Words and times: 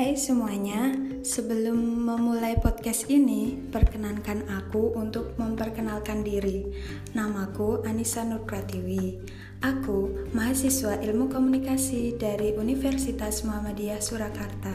Hai 0.00 0.16
semuanya, 0.16 0.96
sebelum 1.20 1.76
memulai 1.76 2.56
podcast 2.56 3.12
ini, 3.12 3.60
perkenankan 3.68 4.48
aku 4.48 4.96
untuk 4.96 5.36
memperkenalkan 5.36 6.24
diri. 6.24 6.72
Namaku 7.12 7.84
Anissa 7.84 8.24
Nur 8.24 8.48
Pratiwi. 8.48 9.20
Aku 9.60 10.24
mahasiswa 10.32 10.96
Ilmu 11.04 11.28
Komunikasi 11.28 12.16
dari 12.16 12.56
Universitas 12.56 13.44
Muhammadiyah 13.44 14.00
Surakarta. 14.00 14.72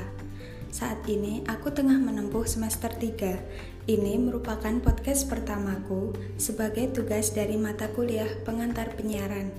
Saat 0.70 1.02
ini 1.10 1.42
aku 1.50 1.74
tengah 1.74 1.98
menempuh 1.98 2.46
semester 2.46 2.94
3. 2.94 3.90
Ini 3.90 4.22
merupakan 4.22 4.78
podcast 4.78 5.26
pertamaku 5.26 6.14
sebagai 6.38 6.94
tugas 6.94 7.34
dari 7.34 7.58
mata 7.58 7.90
kuliah 7.98 8.30
pengantar 8.46 8.94
penyiaran. 8.94 9.50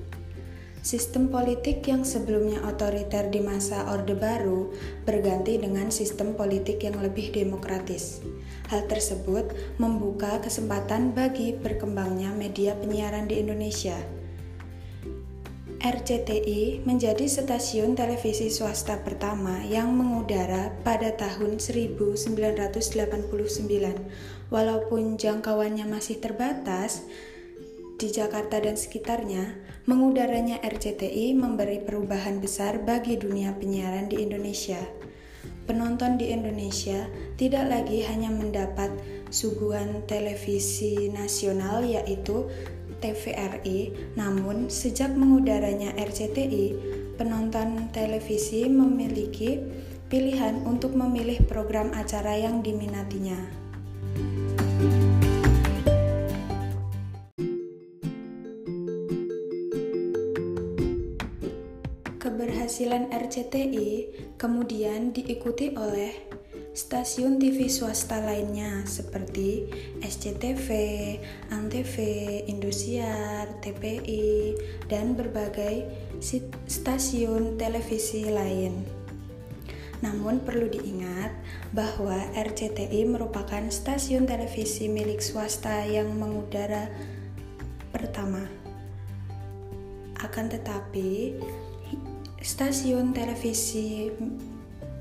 Sistem 0.80 1.28
politik 1.28 1.84
yang 1.84 2.08
sebelumnya 2.08 2.64
otoriter 2.64 3.28
di 3.28 3.44
masa 3.44 3.84
Orde 3.92 4.16
Baru 4.16 4.72
berganti 5.04 5.60
dengan 5.60 5.92
sistem 5.92 6.32
politik 6.32 6.80
yang 6.80 6.96
lebih 7.04 7.36
demokratis. 7.36 8.24
Hal 8.72 8.88
tersebut 8.88 9.76
membuka 9.76 10.40
kesempatan 10.40 11.12
bagi 11.12 11.52
berkembangnya 11.52 12.32
media 12.32 12.72
penyiaran 12.80 13.28
di 13.28 13.44
Indonesia. 13.44 14.00
RCTI 15.80 16.84
menjadi 16.88 17.28
stasiun 17.28 17.92
televisi 17.92 18.48
swasta 18.48 19.00
pertama 19.04 19.60
yang 19.64 19.92
mengudara 19.92 20.72
pada 20.80 21.12
tahun 21.12 21.60
1989. 21.60 22.80
Walaupun 24.48 25.16
jangkauannya 25.16 25.88
masih 25.88 26.20
terbatas, 26.20 27.04
di 28.00 28.08
Jakarta 28.08 28.56
dan 28.56 28.80
sekitarnya, 28.80 29.60
mengudaranya 29.84 30.64
RCTI 30.64 31.36
memberi 31.36 31.84
perubahan 31.84 32.40
besar 32.40 32.80
bagi 32.80 33.20
dunia 33.20 33.52
penyiaran 33.60 34.08
di 34.08 34.24
Indonesia. 34.24 34.80
Penonton 35.68 36.16
di 36.16 36.32
Indonesia 36.32 37.04
tidak 37.36 37.68
lagi 37.68 38.00
hanya 38.08 38.32
mendapat 38.32 38.88
suguhan 39.28 40.08
televisi 40.08 41.12
nasional 41.12 41.84
yaitu 41.84 42.48
TVRI, 43.04 43.92
namun 44.16 44.72
sejak 44.72 45.12
mengudaranya 45.12 45.92
RCTI, 46.00 46.74
penonton 47.20 47.92
televisi 47.92 48.64
memiliki 48.64 49.60
pilihan 50.08 50.64
untuk 50.64 50.96
memilih 50.96 51.36
program 51.44 51.92
acara 51.92 52.32
yang 52.32 52.64
diminatinya. 52.64 53.59
Keberhasilan 62.30 63.10
RCTI 63.10 64.06
kemudian 64.38 65.10
diikuti 65.10 65.74
oleh 65.74 66.14
stasiun 66.78 67.42
TV 67.42 67.66
swasta 67.66 68.22
lainnya 68.22 68.86
seperti 68.86 69.66
SCTV, 69.98 70.68
Antv, 71.50 71.98
Indosiar, 72.46 73.50
TPI, 73.58 74.54
dan 74.86 75.18
berbagai 75.18 75.90
stasiun 76.70 77.58
televisi 77.58 78.30
lain. 78.30 78.86
Namun 79.98 80.46
perlu 80.46 80.70
diingat 80.70 81.34
bahwa 81.74 82.14
RCTI 82.38 83.10
merupakan 83.10 83.66
stasiun 83.74 84.30
televisi 84.30 84.86
milik 84.86 85.18
swasta 85.18 85.82
yang 85.82 86.14
mengudara 86.14 86.94
pertama. 87.90 88.46
Akan 90.22 90.46
tetapi, 90.46 91.34
Stasiun 92.40 93.12
televisi 93.12 94.08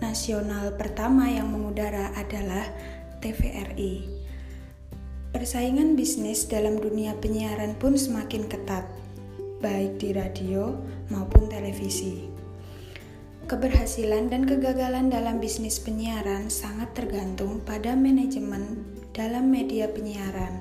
nasional 0.04 0.76
pertama 0.76 1.32
yang 1.32 1.48
mengudara 1.48 2.12
adalah 2.20 2.68
TVRI. 3.24 4.04
Persaingan 5.32 5.96
bisnis 5.96 6.52
dalam 6.52 6.84
dunia 6.84 7.16
penyiaran 7.16 7.80
pun 7.80 7.96
semakin 7.96 8.44
ketat, 8.44 8.84
baik 9.64 10.04
di 10.04 10.12
radio 10.12 10.84
maupun 11.08 11.48
televisi. 11.48 12.28
Keberhasilan 13.48 14.28
dan 14.28 14.44
kegagalan 14.44 15.08
dalam 15.08 15.40
bisnis 15.40 15.80
penyiaran 15.80 16.52
sangat 16.52 16.92
tergantung 16.92 17.64
pada 17.64 17.96
manajemen 17.96 18.84
dalam 19.16 19.48
media 19.48 19.88
penyiaran 19.88 20.60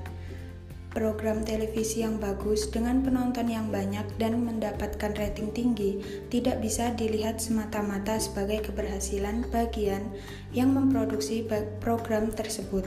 Program 0.99 1.47
televisi 1.47 2.03
yang 2.03 2.19
bagus 2.19 2.67
dengan 2.67 2.99
penonton 2.99 3.47
yang 3.47 3.71
banyak 3.71 4.03
dan 4.19 4.43
mendapatkan 4.43 5.15
rating 5.15 5.47
tinggi 5.55 6.03
tidak 6.27 6.59
bisa 6.59 6.91
dilihat 6.91 7.39
semata-mata 7.39 8.19
sebagai 8.19 8.67
keberhasilan 8.67 9.47
bagian 9.47 10.03
yang 10.51 10.75
memproduksi 10.75 11.47
program 11.79 12.35
tersebut. 12.35 12.83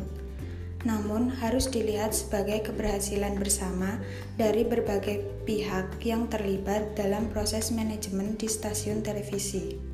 Namun, 0.84 1.32
harus 1.40 1.72
dilihat 1.72 2.12
sebagai 2.12 2.68
keberhasilan 2.68 3.40
bersama 3.40 3.96
dari 4.36 4.68
berbagai 4.68 5.24
pihak 5.48 5.96
yang 6.04 6.28
terlibat 6.28 6.92
dalam 6.92 7.32
proses 7.32 7.72
manajemen 7.72 8.36
di 8.36 8.44
stasiun 8.44 9.00
televisi. 9.00 9.91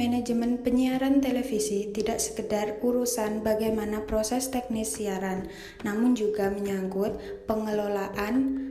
Manajemen 0.00 0.64
penyiaran 0.64 1.20
televisi 1.20 1.92
tidak 1.92 2.24
sekedar 2.24 2.80
urusan 2.80 3.44
bagaimana 3.44 4.08
proses 4.08 4.48
teknis 4.48 4.96
siaran, 4.96 5.44
namun 5.84 6.16
juga 6.16 6.48
menyangkut 6.48 7.20
pengelolaan 7.44 8.64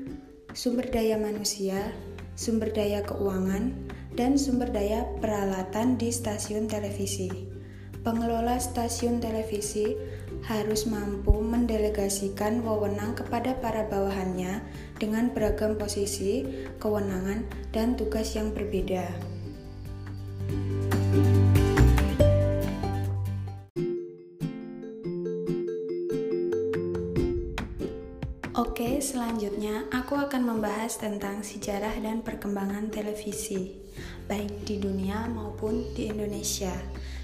sumber 0.58 0.90
daya 0.90 1.22
manusia, 1.22 1.94
sumber 2.34 2.74
daya 2.74 3.06
keuangan, 3.06 3.78
dan 4.18 4.42
sumber 4.42 4.74
daya 4.74 5.06
peralatan 5.22 6.02
di 6.02 6.10
stasiun 6.10 6.66
televisi. 6.66 7.30
Pengelola 8.02 8.58
stasiun 8.58 9.22
televisi 9.22 9.94
harus 10.50 10.90
mampu 10.90 11.38
mendelegasikan 11.46 12.66
wewenang 12.66 13.14
kepada 13.14 13.54
para 13.62 13.86
bawahannya 13.86 14.66
dengan 14.98 15.30
beragam 15.30 15.78
posisi, 15.78 16.42
kewenangan, 16.82 17.46
dan 17.70 17.94
tugas 17.94 18.34
yang 18.34 18.50
berbeda. 18.50 19.38
Oke, 28.60 29.00
selanjutnya 29.00 29.88
aku 29.88 30.20
akan 30.20 30.44
membahas 30.44 31.00
tentang 31.00 31.48
sejarah 31.48 31.96
dan 32.04 32.20
perkembangan 32.20 32.92
televisi, 32.92 33.72
baik 34.28 34.68
di 34.68 34.84
dunia 34.84 35.32
maupun 35.32 35.96
di 35.96 36.12
Indonesia. 36.12 36.76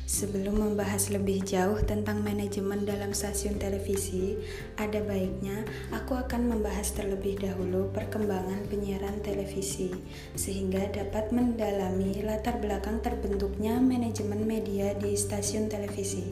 Sebelum 0.07 0.63
membahas 0.63 1.12
lebih 1.12 1.44
jauh 1.44 1.84
tentang 1.84 2.23
manajemen 2.23 2.88
dalam 2.88 3.12
stasiun 3.12 3.59
televisi, 3.59 4.40
ada 4.79 5.03
baiknya 5.03 5.68
aku 5.91 6.16
akan 6.16 6.56
membahas 6.56 6.96
terlebih 6.96 7.35
dahulu 7.44 7.91
perkembangan 7.91 8.72
penyiaran 8.72 9.19
televisi, 9.19 9.91
sehingga 10.40 10.88
dapat 10.88 11.35
mendalami 11.35 12.16
latar 12.23 12.64
belakang 12.64 13.03
terbentuknya 13.03 13.76
manajemen 13.84 14.47
media 14.47 14.96
di 14.96 15.20
stasiun 15.20 15.67
televisi. 15.67 16.32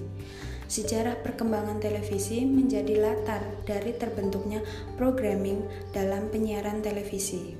Sejarah 0.74 1.22
perkembangan 1.22 1.78
televisi 1.78 2.50
menjadi 2.50 2.98
latar 2.98 3.46
dari 3.62 3.94
terbentuknya 3.94 4.66
programming 4.98 5.62
dalam 5.94 6.34
penyiaran 6.34 6.82
televisi. 6.82 7.54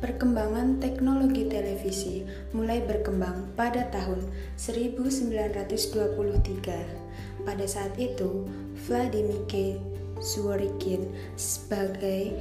Perkembangan 0.00 0.80
teknologi 0.80 1.44
televisi 1.44 2.24
mulai 2.56 2.80
berkembang 2.80 3.52
pada 3.60 3.92
tahun 3.92 4.24
1923. 4.56 7.44
Pada 7.44 7.66
saat 7.68 7.92
itu, 8.00 8.48
Vladimir 8.88 9.44
K. 9.44 9.76
Zworykin 10.16 11.12
sebagai 11.36 12.32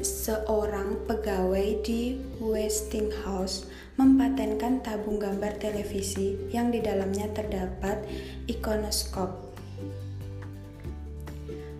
seorang 0.00 0.96
pegawai 1.04 1.84
di 1.84 2.16
Westinghouse 2.40 3.68
mempatenkan 4.00 4.80
tabung 4.80 5.20
gambar 5.20 5.60
televisi 5.60 6.48
yang 6.48 6.72
di 6.72 6.80
dalamnya 6.80 7.28
terdapat 7.36 8.00
ikonoskop. 8.48 9.52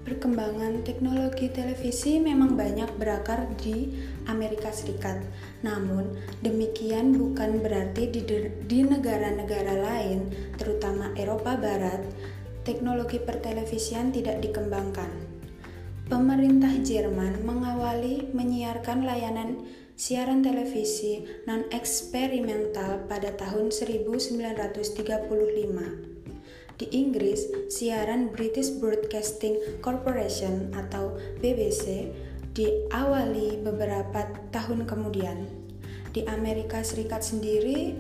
Perkembangan 0.05 0.85
teknologi 0.85 1.49
televisi 1.49 2.21
memang 2.21 2.61
banyak 2.61 2.93
berakar 3.01 3.49
di 3.57 3.89
Amerika 4.29 4.69
Serikat. 4.69 5.17
Namun, 5.65 6.13
demikian 6.45 7.17
bukan 7.17 7.65
berarti 7.65 8.13
di 8.69 8.79
negara-negara 8.85 9.81
lain, 9.81 10.29
terutama 10.61 11.17
Eropa 11.17 11.57
Barat, 11.57 12.05
teknologi 12.69 13.17
pertelevisian 13.17 14.13
tidak 14.13 14.45
dikembangkan. 14.45 15.09
Pemerintah 16.11 16.75
Jerman 16.83 17.47
mengawali 17.47 18.35
menyiarkan 18.35 19.07
layanan 19.07 19.63
siaran 20.01 20.41
televisi 20.41 21.29
non-eksperimental 21.45 23.05
pada 23.05 23.37
tahun 23.37 23.69
1935. 23.69 25.29
Di 26.81 26.89
Inggris, 26.89 27.45
siaran 27.69 28.33
British 28.33 28.73
Broadcasting 28.81 29.61
Corporation 29.85 30.73
atau 30.73 31.21
BBC 31.45 32.17
diawali 32.57 33.61
beberapa 33.61 34.25
tahun 34.49 34.89
kemudian. 34.89 35.45
Di 36.17 36.25
Amerika 36.33 36.81
Serikat 36.81 37.21
sendiri, 37.21 37.93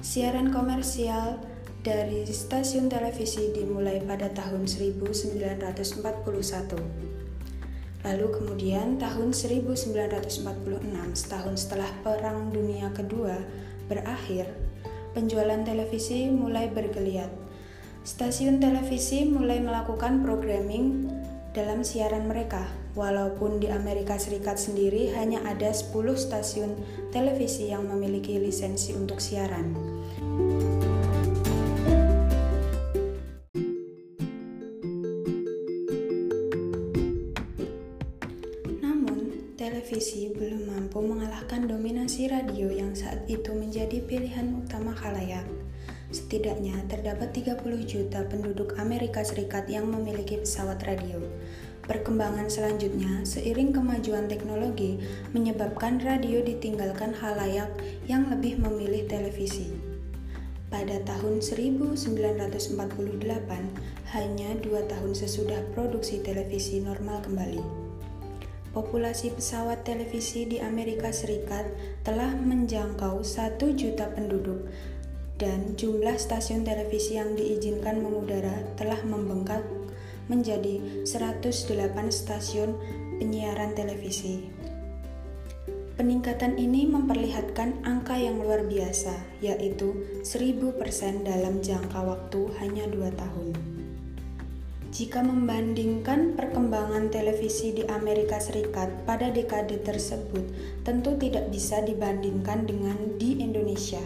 siaran 0.00 0.48
komersial 0.48 1.36
dari 1.84 2.24
stasiun 2.24 2.88
televisi 2.88 3.52
dimulai 3.52 4.00
pada 4.08 4.32
tahun 4.32 4.64
1941. 4.64 7.05
Lalu 8.06 8.38
kemudian 8.38 9.02
tahun 9.02 9.34
1946, 9.34 10.46
setahun 11.18 11.54
setelah 11.58 11.90
Perang 12.06 12.54
Dunia 12.54 12.94
Kedua 12.94 13.34
berakhir, 13.90 14.46
penjualan 15.10 15.66
televisi 15.66 16.30
mulai 16.30 16.70
bergeliat 16.70 17.46
Stasiun 18.06 18.62
televisi 18.62 19.26
mulai 19.26 19.58
melakukan 19.58 20.22
programming 20.22 21.10
dalam 21.50 21.82
siaran 21.82 22.30
mereka. 22.30 22.62
Walaupun 22.94 23.58
di 23.58 23.66
Amerika 23.66 24.14
Serikat 24.14 24.62
sendiri 24.62 25.10
hanya 25.18 25.42
ada 25.42 25.74
10 25.74 25.90
stasiun 26.14 26.78
televisi 27.10 27.74
yang 27.74 27.90
memiliki 27.90 28.38
lisensi 28.38 28.94
untuk 28.94 29.18
siaran. 29.18 29.95
Televisi 39.96 40.28
belum 40.28 40.68
mampu 40.68 41.00
mengalahkan 41.00 41.64
dominasi 41.64 42.28
radio 42.28 42.68
yang 42.68 42.92
saat 42.92 43.24
itu 43.32 43.48
menjadi 43.56 44.04
pilihan 44.04 44.52
utama 44.52 44.92
khalayak. 44.92 45.48
Setidaknya 46.12 46.84
terdapat 46.84 47.32
30 47.32 47.64
juta 47.88 48.20
penduduk 48.28 48.76
Amerika 48.76 49.24
Serikat 49.24 49.64
yang 49.72 49.88
memiliki 49.88 50.36
pesawat 50.36 50.84
radio. 50.84 51.16
Perkembangan 51.88 52.44
selanjutnya, 52.52 53.24
seiring 53.24 53.72
kemajuan 53.72 54.28
teknologi, 54.28 55.00
menyebabkan 55.32 55.96
radio 56.04 56.44
ditinggalkan 56.44 57.16
halayak 57.16 57.72
yang 58.04 58.28
lebih 58.28 58.60
memilih 58.60 59.08
televisi. 59.08 59.72
Pada 60.68 61.00
tahun 61.08 61.40
1948, 61.40 62.76
hanya 64.12 64.50
dua 64.60 64.84
tahun 64.92 65.16
sesudah 65.16 65.72
produksi 65.72 66.20
televisi 66.20 66.84
normal 66.84 67.24
kembali, 67.24 67.85
populasi 68.76 69.32
pesawat 69.32 69.88
televisi 69.88 70.44
di 70.44 70.60
Amerika 70.60 71.08
Serikat 71.08 71.64
telah 72.04 72.36
menjangkau 72.36 73.24
1 73.24 73.56
juta 73.72 74.12
penduduk 74.12 74.68
dan 75.40 75.72
jumlah 75.80 76.20
stasiun 76.20 76.60
televisi 76.60 77.16
yang 77.16 77.32
diizinkan 77.32 78.04
mengudara 78.04 78.68
telah 78.76 79.00
membengkak 79.00 79.64
menjadi 80.28 81.08
108 81.08 82.12
stasiun 82.12 82.76
penyiaran 83.16 83.72
televisi. 83.72 84.44
Peningkatan 85.96 86.60
ini 86.60 86.84
memperlihatkan 86.84 87.80
angka 87.80 88.20
yang 88.20 88.36
luar 88.36 88.68
biasa, 88.68 89.40
yaitu 89.40 90.20
1000% 90.20 91.24
dalam 91.24 91.64
jangka 91.64 92.04
waktu 92.04 92.52
hanya 92.60 92.84
dua 92.92 93.08
tahun. 93.16 93.75
Jika 94.96 95.20
membandingkan 95.20 96.40
perkembangan 96.40 97.12
televisi 97.12 97.76
di 97.76 97.84
Amerika 97.84 98.40
Serikat 98.40 98.88
pada 99.04 99.28
dekade 99.28 99.76
tersebut, 99.84 100.40
tentu 100.88 101.20
tidak 101.20 101.52
bisa 101.52 101.84
dibandingkan 101.84 102.64
dengan 102.64 102.96
di 103.20 103.36
Indonesia 103.44 104.00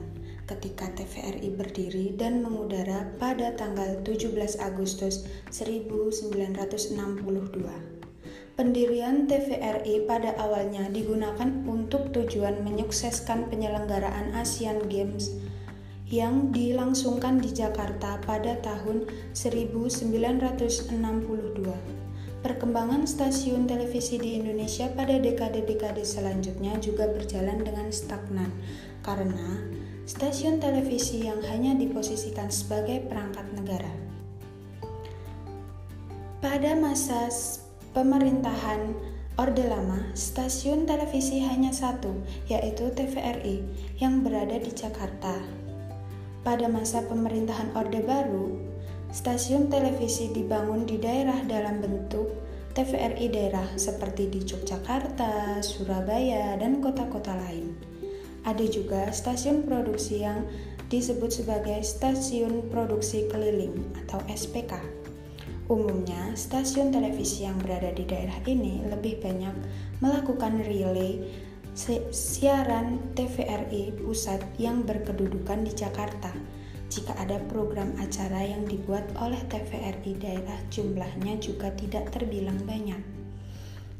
ketika 0.46 0.86
TVRI 0.94 1.50
berdiri 1.54 2.14
dan 2.14 2.42
mengudara 2.42 3.06
pada 3.18 3.50
tanggal 3.54 3.98
17 4.06 4.58
Agustus 4.62 5.26
1962. 5.50 8.01
Pendirian 8.52 9.24
TVRI 9.24 10.04
pada 10.04 10.36
awalnya 10.36 10.84
digunakan 10.92 11.48
untuk 11.64 12.12
tujuan 12.12 12.60
menyukseskan 12.60 13.48
penyelenggaraan 13.48 14.36
Asian 14.36 14.92
Games 14.92 15.32
yang 16.12 16.52
dilangsungkan 16.52 17.40
di 17.40 17.48
Jakarta 17.48 18.20
pada 18.28 18.60
tahun 18.60 19.08
1962. 19.32 20.92
Perkembangan 22.44 23.08
stasiun 23.08 23.64
televisi 23.64 24.20
di 24.20 24.36
Indonesia 24.36 24.84
pada 24.92 25.16
dekade-dekade 25.16 26.04
selanjutnya 26.04 26.76
juga 26.76 27.08
berjalan 27.08 27.64
dengan 27.64 27.88
stagnan 27.88 28.52
karena 29.00 29.64
stasiun 30.04 30.60
televisi 30.60 31.24
yang 31.24 31.40
hanya 31.48 31.72
diposisikan 31.72 32.52
sebagai 32.52 33.00
perangkat 33.08 33.48
negara. 33.56 33.92
Pada 36.44 36.76
masa 36.76 37.32
pemerintahan 37.92 38.96
Orde 39.36 39.68
Lama, 39.68 40.00
stasiun 40.16 40.88
televisi 40.88 41.44
hanya 41.44 41.72
satu, 41.72 42.12
yaitu 42.48 42.88
TVRI, 42.92 43.64
yang 44.00 44.24
berada 44.24 44.56
di 44.56 44.72
Jakarta. 44.72 45.36
Pada 46.40 46.72
masa 46.72 47.04
pemerintahan 47.04 47.72
Orde 47.76 48.00
Baru, 48.00 48.56
stasiun 49.12 49.68
televisi 49.68 50.32
dibangun 50.32 50.88
di 50.88 50.96
daerah 50.96 51.44
dalam 51.44 51.84
bentuk 51.84 52.32
TVRI 52.72 53.28
daerah 53.28 53.68
seperti 53.76 54.32
di 54.32 54.40
Yogyakarta, 54.40 55.60
Surabaya, 55.60 56.56
dan 56.56 56.80
kota-kota 56.80 57.36
lain. 57.36 57.76
Ada 58.48 58.64
juga 58.72 59.12
stasiun 59.12 59.68
produksi 59.68 60.24
yang 60.24 60.48
disebut 60.88 61.28
sebagai 61.44 61.84
stasiun 61.84 62.72
produksi 62.72 63.28
keliling 63.28 63.84
atau 64.04 64.24
SPK. 64.32 65.01
Umumnya, 65.72 66.36
stasiun 66.36 66.92
televisi 66.92 67.48
yang 67.48 67.56
berada 67.56 67.96
di 67.96 68.04
daerah 68.04 68.36
ini 68.44 68.84
lebih 68.92 69.24
banyak 69.24 69.56
melakukan 70.04 70.60
relay 70.68 71.24
siaran 72.12 73.00
TVRI 73.16 73.96
pusat 74.04 74.44
yang 74.60 74.84
berkedudukan 74.84 75.64
di 75.64 75.72
Jakarta. 75.72 76.28
Jika 76.92 77.16
ada 77.16 77.40
program 77.48 77.96
acara 77.96 78.44
yang 78.44 78.68
dibuat 78.68 79.16
oleh 79.16 79.40
TVRI 79.48 80.12
daerah 80.20 80.60
jumlahnya 80.68 81.40
juga 81.40 81.72
tidak 81.72 82.12
terbilang 82.12 82.60
banyak. 82.68 83.00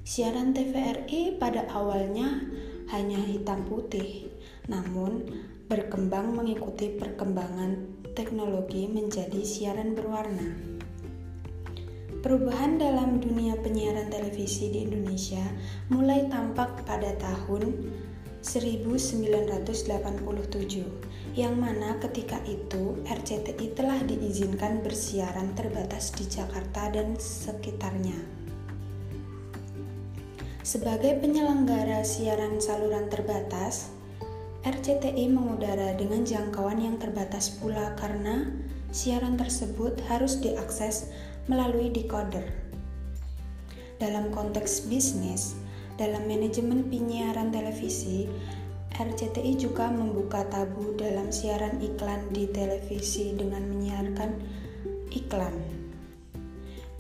Siaran 0.05 0.53
TVRI 0.53 1.41
pada 1.41 1.73
awalnya 1.73 2.53
hanya 2.93 3.17
hitam 3.17 3.65
putih, 3.65 4.29
namun 4.69 5.25
berkembang 5.73 6.37
mengikuti 6.37 6.93
perkembangan 7.01 7.97
teknologi 8.13 8.85
menjadi 8.93 9.41
siaran 9.41 9.97
berwarna. 9.97 10.72
Perubahan 12.23 12.79
dalam 12.79 13.19
dunia 13.19 13.59
penyiaran 13.59 14.07
televisi 14.07 14.71
di 14.71 14.87
Indonesia 14.87 15.43
mulai 15.91 16.31
tampak 16.31 16.87
pada 16.87 17.19
tahun 17.19 17.91
1987, 18.39 19.67
yang 21.35 21.59
mana 21.59 21.99
ketika 21.99 22.39
itu 22.47 23.03
RCTI 23.11 23.75
telah 23.75 23.99
diizinkan 24.07 24.87
bersiaran 24.87 25.51
terbatas 25.59 26.15
di 26.15 26.31
Jakarta 26.31 26.95
dan 26.95 27.19
sekitarnya. 27.19 28.23
Sebagai 30.63 31.19
penyelenggara 31.19 32.07
siaran 32.07 32.63
saluran 32.63 33.11
terbatas, 33.11 33.91
RCTI 34.63 35.27
mengudara 35.27 35.99
dengan 35.99 36.23
jangkauan 36.23 36.79
yang 36.79 37.03
terbatas 37.03 37.51
pula 37.59 37.99
karena 37.99 38.47
siaran 38.93 39.41
tersebut 39.41 39.97
harus 40.07 40.39
diakses 40.39 41.09
melalui 41.49 41.89
decoder. 41.89 42.45
Dalam 43.97 44.29
konteks 44.31 44.87
bisnis, 44.87 45.57
dalam 45.97 46.29
manajemen 46.29 46.87
penyiaran 46.93 47.49
televisi, 47.49 48.29
RCTI 48.93 49.57
juga 49.57 49.89
membuka 49.89 50.45
tabu 50.53 50.93
dalam 51.01 51.33
siaran 51.33 51.81
iklan 51.81 52.29
di 52.37 52.45
televisi 52.53 53.33
dengan 53.33 53.65
menyiarkan 53.65 54.31
iklan. 55.17 55.57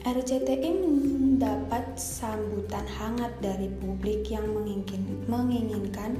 RCTI 0.02 0.70
mendapat 0.82 1.94
sambutan 1.94 2.82
hangat 2.98 3.30
dari 3.38 3.70
publik 3.70 4.26
yang 4.32 4.48
menginginkan 5.30 6.18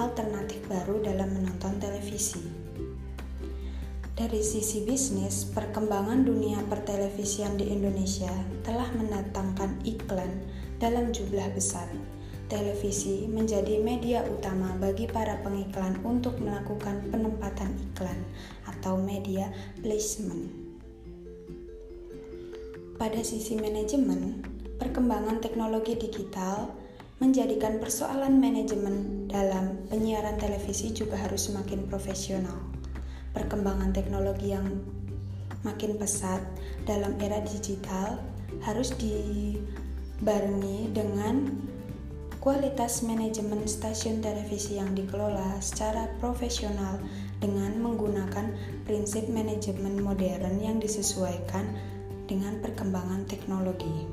alternatif 0.00 0.58
baru 0.66 0.98
dalam 1.04 1.30
menonton 1.30 1.78
televisi. 1.78 2.61
Dari 4.22 4.38
sisi 4.38 4.86
bisnis, 4.86 5.42
perkembangan 5.50 6.22
dunia 6.22 6.62
pertelevisian 6.70 7.58
di 7.58 7.74
Indonesia 7.74 8.30
telah 8.62 8.86
mendatangkan 8.94 9.82
iklan 9.82 10.46
dalam 10.78 11.10
jumlah 11.10 11.50
besar. 11.50 11.90
Televisi 12.46 13.26
menjadi 13.26 13.82
media 13.82 14.22
utama 14.22 14.78
bagi 14.78 15.10
para 15.10 15.42
pengiklan 15.42 15.98
untuk 16.06 16.38
melakukan 16.38 17.02
penempatan 17.10 17.74
iklan 17.90 18.22
atau 18.70 18.94
media 18.94 19.50
placement. 19.82 20.54
Pada 23.02 23.26
sisi 23.26 23.58
manajemen, 23.58 24.38
perkembangan 24.78 25.42
teknologi 25.42 25.98
digital 25.98 26.70
menjadikan 27.18 27.82
persoalan 27.82 28.38
manajemen 28.38 29.26
dalam 29.26 29.82
penyiaran 29.90 30.38
televisi 30.38 30.94
juga 30.94 31.18
harus 31.18 31.50
semakin 31.50 31.90
profesional. 31.90 32.71
Perkembangan 33.32 33.96
teknologi 33.96 34.52
yang 34.52 34.68
makin 35.64 35.96
pesat 35.96 36.42
dalam 36.84 37.16
era 37.18 37.40
digital 37.42 38.20
harus 38.60 38.92
dibarengi 39.00 40.92
dengan 40.92 41.48
kualitas 42.42 43.06
manajemen 43.06 43.62
stasiun 43.70 44.18
televisi 44.18 44.76
yang 44.76 44.90
dikelola 44.98 45.62
secara 45.62 46.10
profesional 46.18 46.98
dengan 47.38 47.78
menggunakan 47.78 48.50
prinsip 48.82 49.30
manajemen 49.30 50.02
modern 50.02 50.58
yang 50.58 50.82
disesuaikan 50.82 51.70
dengan 52.26 52.58
perkembangan 52.58 53.26
teknologi. 53.30 54.10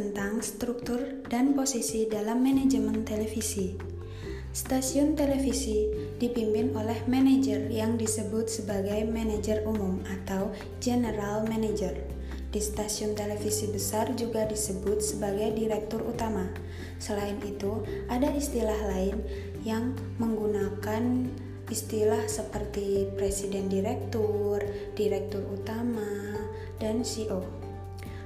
Tentang 0.00 0.40
struktur 0.40 1.20
dan 1.28 1.52
posisi 1.52 2.08
dalam 2.08 2.40
manajemen 2.40 3.04
televisi. 3.04 3.76
Stasiun 4.50 5.12
televisi 5.12 5.92
dipimpin 6.16 6.72
oleh 6.72 6.96
manajer 7.04 7.68
yang 7.68 8.00
disebut 8.00 8.48
sebagai 8.48 9.04
manajer 9.04 9.60
umum 9.68 10.00
atau 10.08 10.56
general 10.80 11.44
manager. 11.44 11.92
Di 12.50 12.58
stasiun 12.58 13.12
televisi 13.12 13.68
besar 13.70 14.10
juga 14.16 14.48
disebut 14.48 15.04
sebagai 15.04 15.52
direktur 15.54 16.02
utama. 16.02 16.48
Selain 16.98 17.36
itu, 17.44 17.84
ada 18.10 18.32
istilah 18.32 18.80
lain 18.90 19.20
yang 19.62 19.94
menggunakan 20.18 21.28
istilah 21.70 22.26
seperti 22.26 23.06
presiden 23.14 23.70
direktur, 23.70 24.64
direktur 24.98 25.46
utama, 25.46 26.40
dan 26.82 27.06
CEO. 27.06 27.59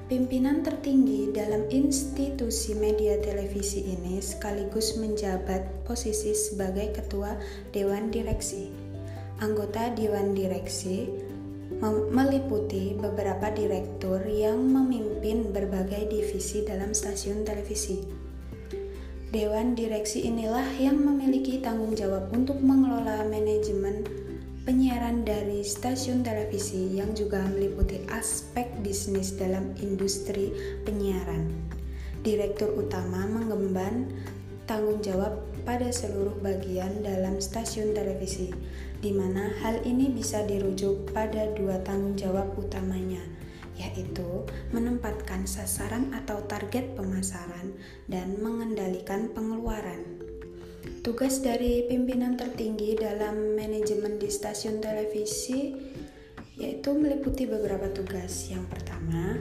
Pimpinan 0.05 0.61
tertinggi 0.61 1.33
dalam 1.33 1.65
institusi 1.73 2.77
media 2.77 3.17
televisi 3.25 3.89
ini 3.89 4.21
sekaligus 4.21 5.01
menjabat 5.01 5.65
posisi 5.89 6.37
sebagai 6.37 6.93
ketua 6.93 7.41
dewan 7.73 8.13
direksi. 8.13 8.69
Anggota 9.41 9.97
dewan 9.97 10.37
direksi 10.37 11.09
meliputi 12.13 12.93
beberapa 12.93 13.49
direktur 13.49 14.21
yang 14.29 14.61
memimpin 14.61 15.49
berbagai 15.57 16.13
divisi 16.13 16.69
dalam 16.69 16.93
stasiun 16.93 17.41
televisi. 17.49 18.05
Dewan 19.33 19.73
direksi 19.73 20.29
inilah 20.29 20.69
yang 20.77 21.01
memiliki 21.01 21.65
tanggung 21.65 21.97
jawab 21.97 22.29
untuk 22.37 22.61
mengelola 22.61 23.25
manajemen 23.25 24.05
penyiaran 24.65 25.29
dari 25.29 25.61
stasiun 25.61 26.25
televisi 26.25 26.97
yang 26.97 27.13
juga 27.13 27.45
meliputi 27.53 28.01
aspek 28.09 28.65
bisnis 28.81 29.37
dalam 29.37 29.77
industri 29.77 30.57
penyiaran. 30.89 31.53
Direktur 32.25 32.73
utama 32.73 33.29
mengemban 33.29 34.09
tanggung 34.65 35.05
jawab 35.05 35.45
pada 35.69 35.93
seluruh 35.93 36.41
bagian 36.41 37.05
dalam 37.05 37.45
stasiun 37.45 37.93
televisi, 37.93 38.57
di 39.05 39.13
mana 39.13 39.53
hal 39.61 39.85
ini 39.85 40.09
bisa 40.09 40.41
dirujuk 40.49 41.13
pada 41.13 41.53
dua 41.53 41.85
tanggung 41.85 42.17
jawab 42.17 42.57
utamanya, 42.57 43.21
yaitu 43.77 44.49
menempatkan 44.73 45.45
sasaran 45.45 46.09
atau 46.17 46.41
target 46.49 46.97
pemasaran 46.97 47.77
dan 48.09 48.41
mengendalikan 48.41 49.29
pengeluaran. 49.37 50.24
Tugas 50.85 51.41
dari 51.41 51.89
pimpinan 51.89 52.37
tertinggi 52.37 52.93
dalam 52.93 53.57
manajemen 53.57 54.21
di 54.21 54.29
stasiun 54.29 54.85
televisi 54.85 55.73
yaitu 56.61 56.93
meliputi 56.93 57.49
beberapa 57.49 57.89
tugas. 57.89 58.53
Yang 58.53 58.69
pertama, 58.69 59.41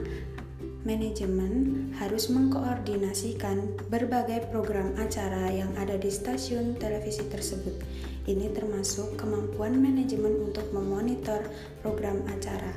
manajemen 0.88 1.92
harus 2.00 2.32
mengkoordinasikan 2.32 3.76
berbagai 3.92 4.48
program 4.48 4.96
acara 4.96 5.52
yang 5.52 5.68
ada 5.76 6.00
di 6.00 6.08
stasiun 6.08 6.80
televisi 6.80 7.28
tersebut. 7.28 7.76
Ini 8.24 8.48
termasuk 8.56 9.20
kemampuan 9.20 9.76
manajemen 9.76 10.48
untuk 10.48 10.64
memonitor 10.72 11.44
program 11.84 12.24
acara. 12.32 12.72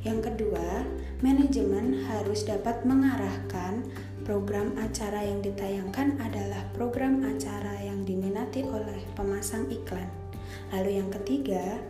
Yang 0.00 0.32
kedua, 0.32 0.88
manajemen 1.20 2.00
harus 2.08 2.48
dapat 2.48 2.80
mengarahkan 2.88 3.84
Program 4.30 4.78
acara 4.78 5.26
yang 5.26 5.42
ditayangkan 5.42 6.22
adalah 6.22 6.62
program 6.70 7.18
acara 7.26 7.82
yang 7.82 8.06
diminati 8.06 8.62
oleh 8.62 9.02
pemasang 9.18 9.66
iklan. 9.74 10.06
Lalu 10.70 11.02
yang 11.02 11.10
ketiga, 11.10 11.82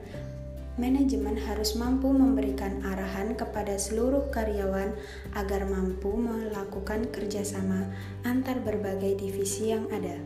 manajemen 0.80 1.36
harus 1.36 1.76
mampu 1.76 2.08
memberikan 2.08 2.80
arahan 2.80 3.36
kepada 3.36 3.76
seluruh 3.76 4.32
karyawan 4.32 4.88
agar 5.36 5.68
mampu 5.68 6.16
melakukan 6.16 7.12
kerjasama 7.12 7.92
antar 8.24 8.56
berbagai 8.64 9.20
divisi 9.20 9.76
yang 9.76 9.84
ada. 9.92 10.16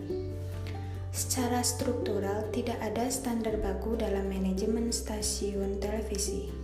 Secara 1.10 1.66
struktural, 1.66 2.46
tidak 2.54 2.78
ada 2.78 3.10
standar 3.10 3.58
baku 3.58 3.98
dalam 3.98 4.30
manajemen 4.30 4.94
stasiun 4.94 5.82
televisi. 5.82 6.54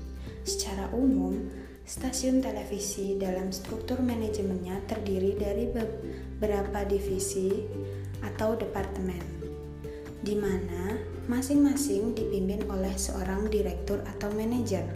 Secara 0.47 0.95
umum, 0.95 1.51
Stasiun 1.91 2.39
televisi 2.39 3.19
dalam 3.19 3.51
struktur 3.51 3.99
manajemennya 3.99 4.79
terdiri 4.87 5.35
dari 5.35 5.67
beberapa 5.67 6.87
divisi 6.87 7.67
atau 8.23 8.55
departemen, 8.55 9.19
di 10.23 10.39
mana 10.39 10.95
masing-masing 11.27 12.15
dipimpin 12.15 12.63
oleh 12.71 12.95
seorang 12.95 13.51
direktur 13.51 13.99
atau 14.07 14.31
manajer. 14.39 14.87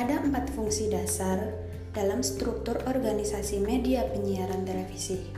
Ada 0.00 0.24
empat 0.24 0.48
fungsi 0.56 0.88
dasar 0.88 1.52
dalam 1.92 2.24
struktur 2.24 2.80
organisasi 2.88 3.60
media 3.60 4.08
penyiaran 4.08 4.64
televisi, 4.64 5.28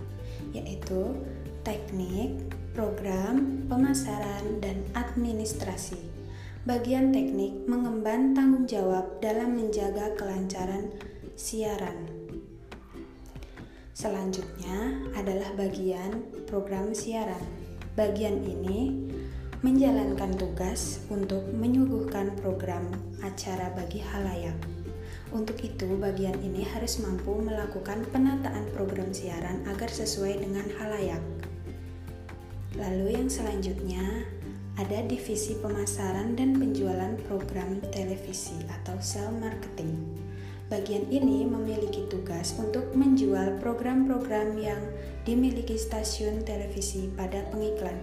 yaitu 0.54 1.18
teknik, 1.66 2.38
program, 2.78 3.66
pemasaran, 3.66 4.62
dan 4.62 4.86
administrasi. 4.94 6.19
Bagian 6.60 7.08
teknik 7.08 7.64
mengemban 7.64 8.36
tanggung 8.36 8.68
jawab 8.68 9.16
dalam 9.24 9.56
menjaga 9.56 10.12
kelancaran 10.12 10.92
siaran. 11.32 12.04
Selanjutnya 13.96 14.92
adalah 15.16 15.56
bagian 15.56 16.20
program 16.44 16.92
siaran. 16.92 17.40
Bagian 17.96 18.44
ini 18.44 18.92
menjalankan 19.64 20.36
tugas 20.36 21.00
untuk 21.08 21.48
menyuguhkan 21.48 22.36
program 22.44 22.92
acara 23.24 23.72
bagi 23.72 24.04
halayak. 24.04 24.60
Untuk 25.32 25.56
itu, 25.64 25.96
bagian 25.96 26.36
ini 26.44 26.60
harus 26.76 27.00
mampu 27.00 27.40
melakukan 27.40 28.04
penataan 28.12 28.68
program 28.76 29.08
siaran 29.16 29.64
agar 29.64 29.88
sesuai 29.88 30.44
dengan 30.44 30.68
halayak. 30.76 31.24
Lalu, 32.76 33.16
yang 33.16 33.32
selanjutnya 33.32 34.28
ada 34.80 35.04
divisi 35.04 35.60
pemasaran 35.60 36.40
dan 36.40 36.56
penjualan 36.56 37.12
program 37.28 37.84
televisi 37.92 38.56
atau 38.80 38.96
sell 38.96 39.28
marketing. 39.28 39.92
Bagian 40.72 41.04
ini 41.12 41.44
memiliki 41.44 42.08
tugas 42.08 42.56
untuk 42.56 42.96
menjual 42.96 43.60
program-program 43.60 44.56
yang 44.56 44.80
dimiliki 45.28 45.76
stasiun 45.76 46.48
televisi 46.48 47.12
pada 47.12 47.44
pengiklan. 47.52 48.00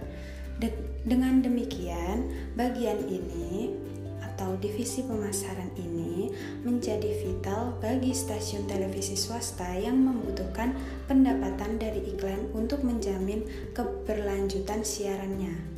De 0.62 0.70
dengan 1.02 1.42
demikian, 1.42 2.30
bagian 2.54 3.02
ini 3.10 3.74
atau 4.22 4.54
divisi 4.62 5.02
pemasaran 5.02 5.74
ini 5.74 6.30
menjadi 6.62 7.10
vital 7.26 7.74
bagi 7.82 8.14
stasiun 8.14 8.70
televisi 8.70 9.18
swasta 9.18 9.74
yang 9.74 9.98
membutuhkan 9.98 10.78
pendapatan 11.10 11.82
dari 11.82 12.06
iklan 12.14 12.46
untuk 12.54 12.86
menjamin 12.86 13.42
keberlanjutan 13.74 14.86
siarannya. 14.86 15.77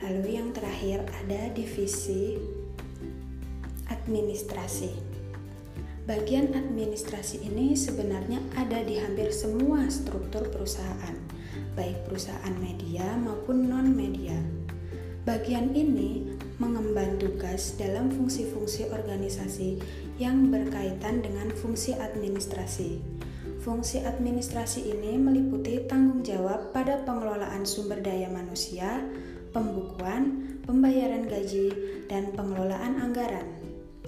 Lalu 0.00 0.40
yang 0.40 0.56
terakhir 0.56 1.04
ada 1.24 1.52
divisi 1.52 2.40
administrasi. 3.92 4.90
Bagian 6.08 6.56
administrasi 6.56 7.44
ini 7.46 7.76
sebenarnya 7.76 8.40
ada 8.56 8.80
di 8.82 8.98
hampir 8.98 9.30
semua 9.30 9.86
struktur 9.92 10.48
perusahaan, 10.48 11.14
baik 11.78 12.08
perusahaan 12.08 12.56
media 12.58 13.14
maupun 13.20 13.68
non-media. 13.68 14.34
Bagian 15.28 15.76
ini 15.76 16.34
mengemban 16.56 17.20
tugas 17.20 17.76
dalam 17.76 18.08
fungsi-fungsi 18.08 18.88
organisasi 18.88 19.78
yang 20.16 20.48
berkaitan 20.48 21.20
dengan 21.20 21.52
fungsi 21.52 21.94
administrasi. 21.94 23.00
Fungsi 23.60 24.00
administrasi 24.00 24.88
ini 24.88 25.20
meliputi 25.20 25.84
tanggung 25.84 26.24
jawab 26.24 26.72
pada 26.72 27.04
pengelolaan 27.04 27.68
sumber 27.68 28.00
daya 28.00 28.32
manusia, 28.32 29.04
pembukuan, 29.50 30.56
pembayaran 30.64 31.26
gaji, 31.26 31.70
dan 32.06 32.34
pengelolaan 32.34 32.98
anggaran. 32.98 33.46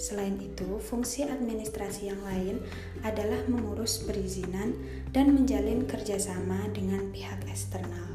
Selain 0.00 0.34
itu, 0.40 0.80
fungsi 0.80 1.28
administrasi 1.28 2.10
yang 2.10 2.22
lain 2.24 2.56
adalah 3.04 3.38
mengurus 3.46 4.02
perizinan 4.02 4.72
dan 5.12 5.36
menjalin 5.36 5.84
kerjasama 5.84 6.70
dengan 6.72 7.12
pihak 7.12 7.44
eksternal. 7.46 8.10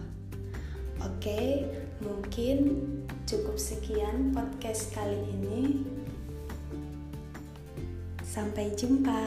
Oke, 1.05 1.63
mungkin 2.01 2.81
Cukup 3.27 3.59
sekian 3.59 4.31
podcast 4.31 4.95
kali 4.95 5.19
ini. 5.35 5.83
Sampai 8.23 8.71
jumpa. 8.71 9.19